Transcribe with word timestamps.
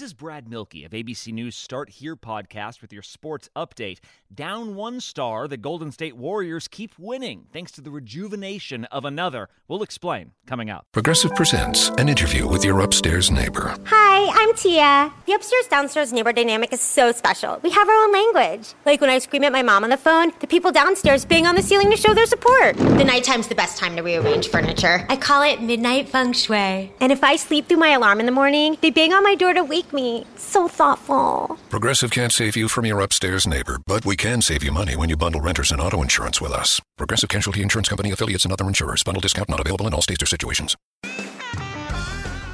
This 0.00 0.06
is 0.06 0.14
Brad 0.14 0.48
Milkey 0.48 0.86
of 0.86 0.92
ABC 0.92 1.30
News 1.30 1.54
Start 1.54 1.90
Here 1.90 2.16
podcast 2.16 2.80
with 2.80 2.90
your 2.90 3.02
sports 3.02 3.50
update. 3.54 3.98
Down 4.34 4.74
one 4.74 4.98
star, 4.98 5.46
the 5.46 5.58
Golden 5.58 5.92
State 5.92 6.16
Warriors 6.16 6.68
keep 6.68 6.98
winning 6.98 7.48
thanks 7.52 7.70
to 7.72 7.82
the 7.82 7.90
rejuvenation 7.90 8.86
of 8.86 9.04
another. 9.04 9.50
We'll 9.68 9.82
explain 9.82 10.30
coming 10.46 10.70
up. 10.70 10.86
Progressive 10.92 11.34
presents 11.34 11.90
an 11.98 12.08
interview 12.08 12.48
with 12.48 12.64
your 12.64 12.80
upstairs 12.80 13.30
neighbor. 13.30 13.76
Hi, 13.84 14.30
I'm 14.32 14.54
Tia. 14.54 15.12
The 15.26 15.34
upstairs 15.34 15.66
downstairs 15.66 16.14
neighbor 16.14 16.32
dynamic 16.32 16.72
is 16.72 16.80
so 16.80 17.12
special. 17.12 17.60
We 17.62 17.68
have 17.68 17.86
our 17.86 17.94
own 17.94 18.10
language. 18.10 18.72
Like 18.86 19.02
when 19.02 19.10
I 19.10 19.18
scream 19.18 19.44
at 19.44 19.52
my 19.52 19.62
mom 19.62 19.84
on 19.84 19.90
the 19.90 19.98
phone, 19.98 20.32
the 20.40 20.46
people 20.46 20.72
downstairs 20.72 21.26
bang 21.26 21.46
on 21.46 21.56
the 21.56 21.62
ceiling 21.62 21.90
to 21.90 21.96
show 21.98 22.14
their 22.14 22.24
support. 22.24 22.74
The 22.78 23.04
nighttime's 23.04 23.48
the 23.48 23.54
best 23.54 23.76
time 23.76 23.96
to 23.96 24.02
rearrange 24.02 24.48
furniture. 24.48 25.04
I 25.10 25.16
call 25.16 25.42
it 25.42 25.60
midnight 25.60 26.08
feng 26.08 26.32
shui. 26.32 26.90
And 27.00 27.12
if 27.12 27.22
I 27.22 27.36
sleep 27.36 27.68
through 27.68 27.76
my 27.76 27.90
alarm 27.90 28.18
in 28.20 28.24
the 28.24 28.32
morning, 28.32 28.78
they 28.80 28.88
bang 28.88 29.12
on 29.12 29.22
my 29.22 29.34
door 29.34 29.52
to 29.52 29.62
wake 29.62 29.89
me. 29.92 30.26
So 30.36 30.68
thoughtful. 30.68 31.58
Progressive 31.68 32.10
can't 32.10 32.32
save 32.32 32.56
you 32.56 32.68
from 32.68 32.86
your 32.86 33.00
upstairs 33.00 33.46
neighbor, 33.46 33.78
but 33.86 34.04
we 34.04 34.16
can 34.16 34.42
save 34.42 34.62
you 34.62 34.72
money 34.72 34.96
when 34.96 35.08
you 35.08 35.16
bundle 35.16 35.40
renters 35.40 35.72
and 35.72 35.80
auto 35.80 36.02
insurance 36.02 36.40
with 36.40 36.52
us. 36.52 36.80
Progressive 36.96 37.28
Casualty 37.28 37.62
Insurance 37.62 37.88
Company 37.88 38.10
affiliates 38.10 38.44
and 38.44 38.52
other 38.52 38.66
insurers. 38.66 39.02
Bundle 39.02 39.20
discount 39.20 39.48
not 39.48 39.60
available 39.60 39.86
in 39.86 39.94
all 39.94 40.02
states 40.02 40.22
or 40.22 40.26
situations. 40.26 40.76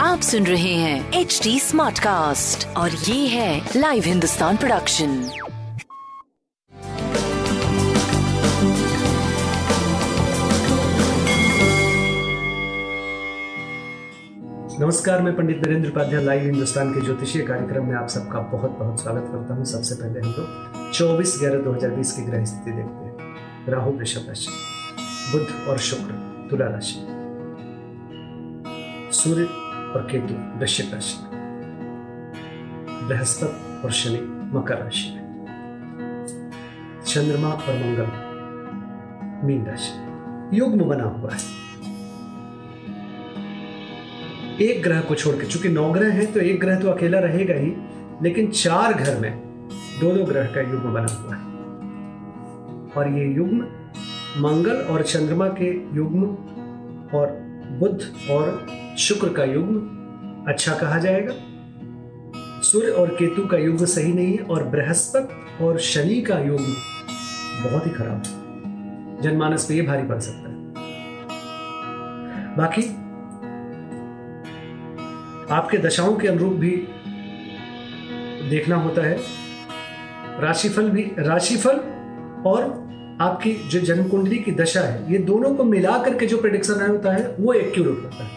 आप 0.00 0.20
सुन 0.22 0.44
रहे 0.46 0.74
हैं 0.74 1.20
H 1.20 1.40
D 1.44 1.58
smart 1.60 1.98
cast 1.98 2.66
और 2.76 2.90
ये 2.90 3.26
है 3.28 3.70
live 3.76 4.02
Hindustan 4.06 4.56
production 4.56 5.08
नमस्कार 14.80 15.22
मैं 15.22 15.36
Pandit 15.36 15.66
Narendra 15.66 15.88
Upadhyay 15.88 16.24
live 16.24 16.42
Hindustan 16.42 16.94
के 16.94 17.00
ज्योतिषीय 17.00 17.42
कार्यक्रम 17.42 17.86
में 17.86 17.96
आप 17.96 18.08
सबका 18.08 18.40
बहुत 18.56 18.78
बहुत 18.78 19.02
स्वागत 19.02 19.28
करता 19.32 19.54
हूँ। 19.54 19.64
सबसे 19.64 19.94
पहले 19.94 20.20
हम 20.20 20.34
लोग 20.38 20.92
चौबीस 20.92 21.36
ग्यारह 21.40 21.58
दो 21.58 21.72
हज़ार 21.72 21.90
बीस 21.90 22.12
की 22.12 22.22
ग्रह 22.22 22.44
स्थिति 22.44 22.70
देखते 22.70 23.04
हैं। 23.04 23.14
राहु 23.68 23.90
वृषभ 23.90 24.28
राशि। 24.28 24.50
बुध 25.32 25.68
और 25.68 25.78
शुक्र। 25.78 26.29
तुला 26.50 26.66
राशि 26.66 26.98
सूर्य 29.16 29.44
और 29.94 30.06
केतु 30.10 30.34
वृश्चिक 30.58 30.94
राशि 30.94 31.16
बृहस्पति 33.06 33.82
और 33.84 33.92
शनि 33.92 34.20
मकर 34.56 34.78
राशि 34.78 35.08
में 35.14 35.20
चंद्रमा 37.06 37.48
और 37.48 37.74
मंगल 37.74 38.08
मीन 39.46 39.64
राशि 39.66 40.58
युग्म 40.58 40.84
बना 40.84 41.04
हुआ 41.04 41.30
है 41.32 41.58
एक 44.60 44.82
ग्रह 44.82 45.00
को 45.00 45.14
छोड़कर, 45.14 45.44
चूँकि 45.44 45.68
नौ 45.68 45.90
ग्रह 45.92 46.12
हैं 46.12 46.32
तो 46.32 46.40
एक 46.40 46.60
ग्रह 46.60 46.80
तो 46.80 46.90
अकेला 46.90 47.18
रहेगा 47.18 47.54
ही, 47.54 47.72
लेकिन 48.22 48.50
चार 48.50 48.92
घर 48.92 49.20
में 49.20 49.32
दो 50.00 50.10
दो 50.10 50.24
ग्रह 50.24 50.46
का 50.46 50.60
युग्म 50.60 50.92
बना 50.92 51.12
हुआ 51.12 51.34
है। 51.34 51.42
और 52.96 53.08
ये 53.18 53.24
युग्म 53.34 53.66
मंगल 54.36 54.76
और 54.76 55.02
चंद्रमा 55.02 55.48
के 55.48 55.96
युग्म 55.96 56.22
और 57.18 57.26
बुध 57.78 58.02
और 58.30 58.66
शुक्र 58.98 59.28
का 59.28 59.44
युग्म 59.44 59.76
अच्छा 60.48 60.74
कहा 60.74 60.98
जाएगा। 60.98 61.34
सूर्य 62.62 62.88
और 62.88 63.08
केतु 63.08 63.46
का 63.46 63.56
युग्म 63.56 63.84
सही 63.84 64.12
नहीं 64.12 64.38
है 64.38 64.44
और 64.44 64.64
बृहस्पति 64.64 65.64
और 65.64 65.78
शनि 65.78 66.20
का 66.20 66.38
युग्म 66.38 66.74
बहुत 67.64 67.86
ही 67.86 67.90
खराब 67.90 68.22
है। 68.26 68.40
जनमानस 69.22 69.64
पे 69.64 69.74
ये 69.74 69.82
भारी 69.82 70.02
पड़ 70.02 70.18
सकता 70.18 70.48
है। 70.48 70.56
बाकी, 72.56 72.82
आपके 75.54 75.78
दशाओं 75.78 76.16
के 76.16 76.28
अनुरूप 76.28 76.52
भी 76.52 76.70
देखना 78.50 78.76
होता 78.76 79.02
है। 79.02 79.18
राशिफल 80.40 80.90
भी, 80.90 81.12
राशिफल 81.18 81.76
और 82.46 82.90
आपकी 83.20 83.52
जो 83.52 83.80
जन्म 83.80 84.08
कुंडली 84.08 84.38
की 84.38 84.52
दशा 84.52 84.80
है, 84.80 85.12
ये 85.12 85.18
दोनों 85.18 85.54
को 85.54 85.64
मिला 85.64 85.98
करके 85.98 86.26
जो 86.26 86.38
प्रिडिक्शन 86.38 86.90
होता 86.90 87.12
है, 87.12 87.36
वो 87.40 87.52
एक्यूरेट 87.52 88.04
होता 88.04 88.24
है। 88.24 88.30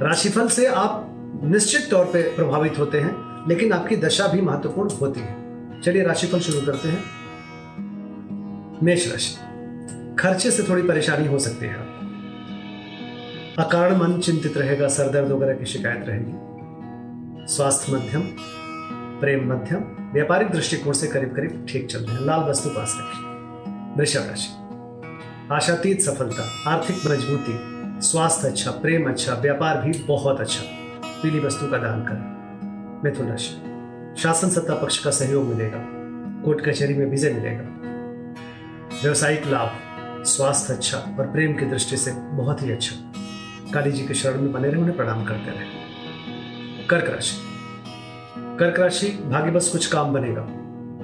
राशिफल 0.00 0.48
से 0.48 0.66
आप 0.66 1.12
निश्चित 1.44 1.90
तौर 1.90 2.04
पे 2.04 2.22
प्रभावित 2.22 2.78
होते 2.78 3.00
हैं, 3.00 3.44
लेकिन 3.48 3.72
आपकी 3.72 3.96
दशा 3.96 4.26
भी 4.26 4.40
महत्वपूर्ण 4.40 4.90
होती 4.90 5.20
है। 5.20 5.46
चलिए 5.82 6.02
राशिफल 6.02 6.40
शुरू 6.40 6.66
करते 6.66 6.88
हैं। 6.88 7.04
मेष 8.82 9.12
राशि। 9.12 9.36
खर्चे 10.18 10.50
से 10.50 10.62
थोड़ी 10.62 10.82
परेशानी 10.82 11.26
हो 11.26 11.38
सकती 11.38 11.66
है। 11.66 11.74
अकारण 13.58 13.96
मन 13.96 14.20
चिंतित 14.20 14.56
रहेगा, 14.56 14.88
सरदर्द 14.88 15.30
वगैरह 15.30 15.54
की 15.54 15.66
शिकायत 15.66 16.04
रहेगी। 16.08 16.32
स्वास्थ्य 17.54 17.92
मध्यम। 17.92 18.22
प्रेम 19.20 19.52
मध्यम, 19.52 20.10
व्यापारिक 20.12 20.50
दृष्टिकोण 20.50 20.92
से 20.92 21.06
करीब 21.06 21.36
करीब 21.36 21.66
ठीक 21.68 21.86
चल 21.86 21.98
रहे 21.98 22.16
हैं। 22.16 22.22
लाल 22.22 22.40
वस्तु 22.40 22.68
पास 22.68 22.96
रखिए। 23.00 23.36
वृषभ 23.96 24.30
राशि। 24.30 24.48
आशातीत 25.52 26.00
सफलता, 26.00 26.70
आर्थिक 26.70 26.96
मजबूती, 26.96 27.76
स्वास्थ्य 28.06 28.48
अच्छा 28.48 28.70
प्रेम 28.70 29.08
अच्छा 29.08 29.34
व्यापार 29.34 29.80
भी 29.80 29.98
बहुत 29.98 30.40
अच्छा। 30.40 30.62
पीली 31.22 31.40
वस्तु 31.40 31.66
का 31.66 31.78
दान 31.78 32.00
करें। 32.02 32.36
मिथुन 33.04 33.28
राशि। 33.28 33.62
शासन 34.22 34.48
सत्ता 34.48 34.74
पक्ष 34.74 34.98
का 34.98 35.10
सहयोग 35.10 35.44
मिलेगा। 35.44 35.78
कोर्ट 36.44 36.68
कचहरी 36.68 36.94
में 36.94 37.06
विजय 37.06 37.32
मिलेगा। 37.32 37.64
व्यवसायिक 39.02 39.46
लाभ, 39.46 39.72
स्वास्थ्य 40.24 40.74
अच्छा 40.74 40.98
और 40.98 41.26
प्रेम 41.26 41.52
की 41.52 41.64
दृष्टि 41.64 41.96
से 41.96 42.10
बहुत 42.12 42.62
ही 42.62 42.72
अच्छा। 42.72 43.12
काली 43.72 43.92
जी 43.92 44.06
के 44.06 44.14
शरण 44.14 44.40
में 44.40 44.52
बने 44.52 44.68
रहे, 44.68 44.80
उन्हें 44.80 44.96
प्रणाम 44.96 45.24
करते 45.24 45.50
रहे। 45.50 45.86
कर्क 46.86 47.10
राशि। 47.10 47.45
कर्क 48.58 48.80
राशि 48.80 49.06
भाग्य 49.06 49.50
बस 49.50 49.68
कुछ 49.68 49.86
काम 49.86 50.12
बनेगा। 50.12 50.40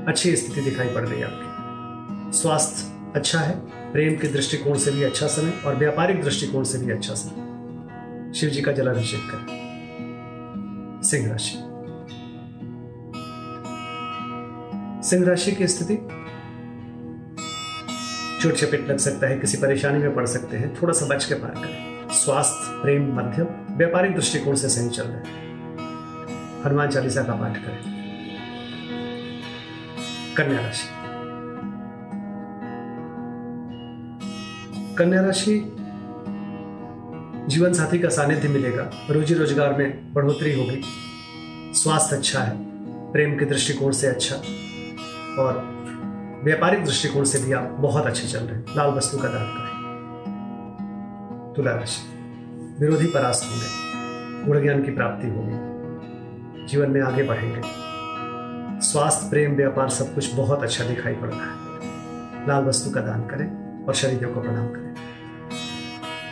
अच्छी 0.08 0.36
स्थिति 0.36 0.60
दिखाई 0.60 0.88
पड़ 0.88 1.02
रही 1.02 1.20
है 1.20 1.26
आपकी। 1.26 2.38
स्वास्थ्य 2.38 3.12
अच्छा 3.14 3.38
है, 3.38 3.60
प्रेम 3.92 4.16
के 4.16 4.28
दृष्टिकोण 4.28 4.78
से 4.78 4.90
भी 4.90 5.02
अच्छा 5.02 5.26
समय 5.26 5.62
और 5.66 5.76
व्यापारिक 5.76 6.22
दृष्टिकोण 6.22 6.64
से 6.64 6.78
भी 6.78 6.92
अच्छा 6.92 7.14
समय। 7.14 8.32
शिव 8.34 8.50
जी 8.50 8.62
का 8.62 8.72
जलाभिषेक 8.72 9.20
करें। 9.20 11.00
सिंह 11.04 11.30
राशि। 11.30 11.58
सिंह 15.08 15.26
राशि 15.26 15.52
की 15.52 15.68
स्थिति? 15.68 15.96
चोट 18.42 18.52
चपेट 18.52 18.88
लग 18.88 18.98
सकता 18.98 19.26
है, 19.26 19.38
किसी 19.38 19.56
परेशानी 19.56 19.98
में 19.98 20.14
पड़ 20.14 20.26
सकते 20.26 20.56
हैं, 20.56 20.82
थोड़ा 20.82 20.92
सा 20.92 21.06
बच 21.06 21.24
के 21.24 21.34
पार 21.34 21.50
करें। 21.50 22.08
स्वास्थ्य, 22.10 22.82
प्रेम, 22.82 23.16
मध्यम, 23.16 23.76
व्यापारिक 23.76 24.14
दृष्टिकोण 24.14 24.54
से 24.54 24.68
सही 24.68 24.88
चल 24.88 25.02
रहे 25.02 25.16
हैं। 25.16 25.51
हनुमान 26.66 26.88
चालीसा 26.88 27.22
का 27.22 27.34
पाठ 27.34 27.56
करें। 27.56 27.78
कन्या 30.36 30.60
राशि। 30.60 30.88
कन्या 34.94 35.20
राशि 35.20 35.72
जीवन 37.48 37.72
साथी 37.72 37.98
का 37.98 38.08
सानिध्य 38.08 38.48
मिलेगा। 38.48 38.90
रोजी 39.10 39.34
रोज़गार 39.34 39.72
में 39.72 40.14
बढ़ोतरी 40.14 40.54
होगी। 40.54 40.82
स्वास्थ्य 41.74 42.16
अच्छा 42.16 42.40
है। 42.40 42.56
प्रेम 43.12 43.38
के 43.38 43.44
दृष्टिकोण 43.44 43.92
से 43.92 44.06
अच्छा। 44.06 44.36
और 45.42 45.72
व्यापारिक 46.44 46.84
दृष्टिकोण 46.84 47.24
से 47.24 47.38
भी 47.38 47.52
आप 47.52 47.62
बहुत 47.62 48.06
अच्छे 48.06 48.28
चल 48.28 48.38
रहे 48.38 48.56
हैं। 48.56 48.64
लाल 48.76 48.90
वस्तु 48.90 49.18
का 49.18 49.28
दान 49.28 49.46
करें। 49.46 49.72
तुला 51.56 51.70
राशि। 51.70 52.08
विरोधी 52.80 53.06
परास्त 53.06 53.50
होंगे। 53.50 53.68
गुण 54.46 54.62
ज्ञान 54.62 54.82
की 54.82 54.90
प्राप्ति 54.90 55.28
होगी। 55.28 55.71
जीवन 56.66 56.90
में 56.90 57.00
आगे 57.00 57.22
बढ़ेंगे। 57.22 57.60
स्वास्थ्य, 58.80 59.30
प्रेम, 59.30 59.56
व्यापार 59.56 59.88
सब 59.88 60.14
कुछ 60.14 60.34
बहुत 60.34 60.62
अच्छा 60.62 60.84
दिखाई 60.84 61.14
पड़ 61.14 61.28
रहा 61.28 61.44
है। 61.44 61.72
लाल 62.48 62.64
वस्तु 62.64 62.90
का 62.90 63.00
दान 63.00 63.22
करें 63.22 63.84
और 63.86 63.94
शरीरों 63.94 64.34
को 64.34 64.40
प्रणाम 64.40 64.66
करें। 64.66 64.94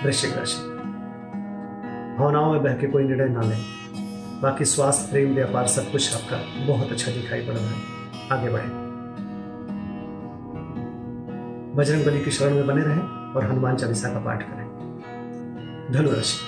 वृश्चिक 0.05 0.39
राशि। 0.39 0.57
भावनाओं 2.19 2.53
में 2.53 2.63
बह 2.63 2.75
के 2.75 2.87
कोई 2.87 3.05
निर्णय 3.05 3.29
ना 3.29 3.41
लें। 3.41 3.65
बाकी 4.43 4.65
स्वास्थ्य, 4.65 5.11
प्रेम, 5.11 5.35
व्यापार 5.35 5.67
सब 5.67 5.93
कुछ 5.93 6.15
आपका 6.15 6.67
बहुत 6.67 6.91
अच्छा 6.91 7.13
दिखाई 7.13 7.41
पड़ 7.41 7.55
रहा 7.55 7.69
है। 7.69 7.83
आगे 8.33 8.49
बढ़े। 8.49 8.91
बजरंग 11.75 12.05
बली 12.05 12.25
की 12.25 12.31
शरण 12.31 12.55
में 12.55 12.67
बने 12.67 12.83
रहें 12.83 13.35
और 13.35 13.45
हनुमान 13.45 13.77
चालीसा 13.77 14.09
का 14.09 14.19
पाठ 14.19 14.43
करें। 14.43 14.71
धनुराशि 15.93 16.39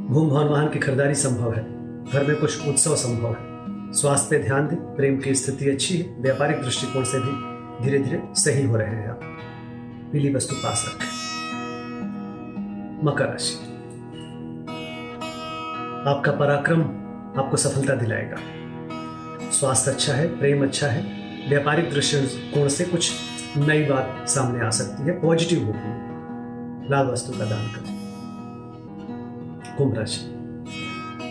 भूम 0.00 0.30
भवन 0.30 0.46
वाहन 0.46 0.68
की 0.68 0.78
खरीदारी 0.78 1.14
संभव 1.14 1.54
है। 1.54 1.79
घर 2.12 2.26
में 2.26 2.36
कुछ 2.36 2.68
उत्सव 2.68 2.94
संभव 2.94 3.28
है। 3.28 3.50
स्वास्थ्य 3.92 4.38
पे 4.38 4.44
ध्यान 4.44 4.68
दें, 4.68 4.96
प्रेम 4.96 5.20
की 5.20 5.34
स्थिति 5.34 5.70
अच्छी 5.70 5.98
है, 5.98 6.22
व्यापारिक 6.22 6.62
दृष्टिकोण 6.62 7.04
से 7.04 7.18
भी 7.18 7.50
धीरे 7.84 7.98
धीरे 7.98 8.22
सही 8.34 8.66
हो 8.66 8.76
रहे 8.76 8.88
हैं 8.88 9.08
आप। 9.08 9.20
पीली 10.12 10.34
वस्तु 10.34 10.54
पास 10.54 10.84
रखें। 10.88 11.06
मकर 13.06 13.24
राशि। 13.24 13.54
आपका 16.10 16.32
पराक्रम 16.32 16.80
आपको 17.42 17.56
सफलता 17.56 17.94
दिलाएगा। 17.94 18.36
स्वास्थ्य 19.50 19.90
अच्छा 19.90 20.12
है, 20.12 20.38
प्रेम 20.38 20.62
अच्छा 20.62 20.86
है, 20.86 21.02
व्यापारिक 21.48 21.90
दृष्टिकोण 21.90 22.68
से 22.68 22.84
कुछ 22.84 23.12
नई 23.56 23.84
बात 23.84 24.28
सामने 24.28 24.66
आ 24.66 24.70
सकती 24.70 25.02
है, 25.02 25.20
पॉजिटिव 25.20 25.64
होगी। 25.64 26.10
लाल 26.90 27.06
वस्तु 27.06 27.32
का 27.32 27.44
दान 27.44 27.66
करें। 27.66 28.00
कुंभ 29.78 29.98
राशि। 29.98 30.39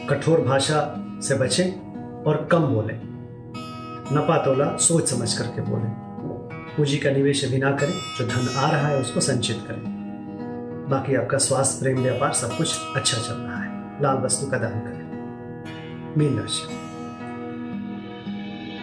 कठोर 0.10 0.42
भाषा 0.42 0.96
से 1.24 1.36
बचें 1.36 1.94
और 2.24 2.46
कम 2.52 2.60
बोलें। 2.60 3.00
नपा 4.16 4.38
तोला 4.38 4.78
सोच 4.78 5.08
समझ 5.08 5.38
करके 5.38 5.62
बोलें। 5.62 5.92
पूंजी 6.78 6.98
का 6.98 7.12
निवेश 7.12 7.46
अभी 7.46 7.58
ना 7.58 7.72
करें, 7.72 7.94
जो 8.18 8.26
धन 8.28 8.56
आ 8.58 8.72
रहा 8.72 8.88
है 8.88 8.98
उसको 8.98 9.20
संचित 9.20 9.64
करें। 9.68 10.00
बाकी 10.90 11.16
आपका 11.16 11.38
स्वास्थ्य, 11.38 11.80
प्रेम, 11.82 11.98
व्यापार 12.02 12.34
सब 12.34 12.58
कुछ 12.58 12.80
अच्छा 12.96 13.18
चल 13.18 13.34
रहा 13.34 13.64
है। 13.64 14.02
लाल 14.02 14.18
वस्तु 14.18 14.48
का 14.48 14.58
दान 14.58 14.80
करें। 14.80 15.10
मीन 16.18 16.40
राशि। 16.40 16.74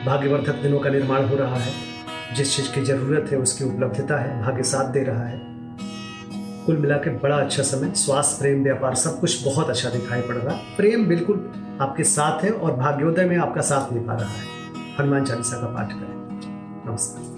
भाग्यवर्धक 0.07 0.55
दिनों 0.55 0.79
का 0.79 0.91
निर्माण 0.91 1.25
हो 1.25 1.37
रहा 1.37 1.57
है। 1.57 1.73
जिस 2.35 2.57
चीज़ 2.57 2.73
की 2.75 2.83
ज़रूरत 2.83 3.33
है, 3.33 3.39
उसकी 3.39 3.65
उपलब्धता 3.65 4.17
है, 4.17 4.43
भाग्य 4.43 4.63
साथ 4.63 4.93
दे 4.93 5.03
रहा 5.03 5.25
है। 5.25 5.56
कुल 6.67 6.77
मिला 6.77 6.97
के 6.97 7.11
बड़ा 7.11 7.37
अच्छा 7.37 7.63
समय 7.63 7.95
स्वास्थ्य 7.95 8.39
प्रेम 8.39 8.63
व्यापार 8.63 8.95
सब 8.95 9.21
कुछ 9.21 9.45
बहुत 9.45 9.71
अच्छा 9.71 9.89
दिखाई 9.89 10.21
पड़ 10.21 10.35
रहा। 10.35 10.57
है 10.57 10.77
प्रेम 10.77 11.07
बिल्कुल 11.07 11.51
आपके 11.81 12.05
साथ 12.05 12.45
है 12.45 12.51
और 12.51 12.73
भाग्योदय 12.73 13.25
में 13.25 13.39
आपका 13.39 13.61
साथ 13.61 13.93
निभा 13.93 14.15
रहा 14.15 14.31
है। 14.31 14.45
हनुमान 15.01 15.25
चालीसा 15.25 15.57
का 15.57 15.67
पाठ 15.67 15.93
करें। 15.93 16.17
नमस्कार। 16.91 17.37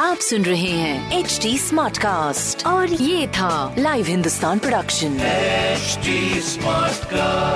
आप 0.00 0.16
सुन 0.16 0.42
रहे 0.42 0.70
हैं 0.70 1.18
एच 1.18 1.40
डी 1.42 1.58
स्मार्ट 1.58 1.98
कास्ट 1.98 2.66
और 2.66 2.88
ये 2.88 3.28
था 3.28 3.74
live 3.78 4.06
Hindustan 4.06 4.58
production 4.58 5.18
smart 6.40 7.04
cast 7.04 7.49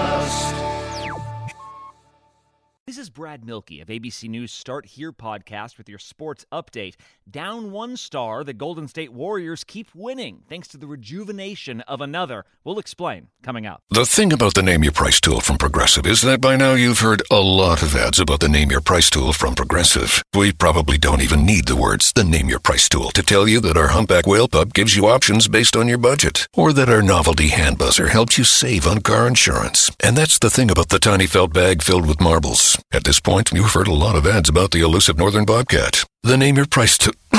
Brad 3.15 3.47
Milkey 3.47 3.81
of 3.81 3.87
ABC 3.87 4.29
News 4.29 4.51
Start 4.51 4.87
Here 4.87 5.13
podcast 5.13 5.79
with 5.79 5.89
your 5.89 6.01
sports 6.01 6.45
update. 6.51 6.97
Down 7.31 7.71
one 7.71 7.97
star, 7.97 8.43
the 8.43 8.53
Golden 8.53 8.89
State 8.89 9.13
Warriors 9.13 9.63
keep 9.63 9.95
winning 9.95 10.43
thanks 10.49 10.67
to 10.69 10.77
the 10.77 10.89
rejuvenation 10.89 11.81
of 11.83 12.01
another. 12.01 12.45
We'll 12.65 12.81
explain 12.81 13.29
coming 13.43 13.67
up. 13.67 13.83
The 13.91 14.05
thing 14.05 14.33
about 14.33 14.55
the 14.55 14.63
Name 14.63 14.83
Your 14.83 14.93
Price 14.93 15.21
tool 15.21 15.41
from 15.41 15.59
Progressive 15.59 16.07
is 16.07 16.23
that 16.23 16.41
by 16.41 16.57
now 16.57 16.73
you've 16.73 16.99
heard 16.99 17.23
a 17.31 17.41
lot 17.41 17.83
of 17.83 17.95
ads 17.95 18.19
about 18.19 18.41
the 18.41 18.49
Name 18.49 18.73
Your 18.73 18.81
Price 18.81 19.11
tool 19.11 19.33
from 19.33 19.55
Progressive. 19.55 20.21
We 20.35 20.53
probably 20.53 20.99
don't 20.99 21.23
even 21.23 21.47
need 21.47 21.67
the 21.67 21.77
words 21.77 22.13
the 22.13 22.25
Name 22.25 22.49
Your 22.49 22.59
Price 22.59 22.89
tool 22.89 23.11
to 23.11 23.23
tell 23.23 23.47
you 23.47 23.61
that 23.61 23.77
our 23.77 23.89
humpback 23.89 24.27
whale 24.27 24.49
pup 24.49 24.73
gives 24.73 24.97
you 24.97 25.07
options 25.07 25.47
based 25.47 25.77
on 25.77 25.87
your 25.87 25.99
budget, 25.99 26.49
or 26.53 26.73
that 26.73 26.89
our 26.89 27.03
novelty 27.03 27.49
hand 27.49 27.79
buzzer 27.79 28.09
helps 28.09 28.39
you 28.39 28.43
save 28.45 28.89
on 28.89 29.03
car 29.03 29.29
insurance. 29.29 29.91
And 30.01 30.17
that's 30.17 30.41
the 30.41 30.51
thing 30.51 30.71
about 30.71 30.89
the 30.89 30.99
tiny 30.99 31.27
felt 31.27 31.53
bag 31.53 31.81
filled 31.81 32.09
with 32.09 32.21
marbles. 32.21 32.83
At 32.93 33.04
this 33.05 33.21
point, 33.21 33.53
you've 33.53 33.73
heard 33.73 33.87
a 33.87 33.93
lot 33.93 34.17
of 34.17 34.27
ads 34.27 34.49
about 34.49 34.71
the 34.71 34.81
elusive 34.81 35.17
northern 35.17 35.45
bobcat. 35.45 36.05
The 36.23 36.37
Name 36.37 36.57
Your 36.57 36.67
Price 36.67 36.99
to 36.99 37.13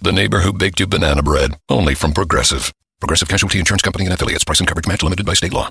the 0.00 0.12
neighbor 0.12 0.40
who 0.40 0.52
baked 0.52 0.80
you 0.80 0.86
banana 0.86 1.22
bread, 1.22 1.58
only 1.68 1.94
from 1.94 2.12
Progressive. 2.12 2.72
Progressive 3.00 3.28
Casualty 3.28 3.58
Insurance 3.58 3.82
Company 3.82 4.04
and 4.04 4.14
affiliates. 4.14 4.44
Price 4.44 4.60
and 4.60 4.68
coverage 4.68 4.86
match 4.86 5.02
limited 5.02 5.26
by 5.26 5.34
state 5.34 5.52
law. 5.52 5.70